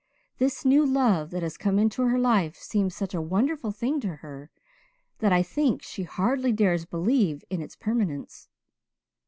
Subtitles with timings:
[0.39, 4.15] This new love that has come into her life seems such a wonderful thing to
[4.15, 4.49] her
[5.19, 8.49] that I think she hardly dares believe in its permanence.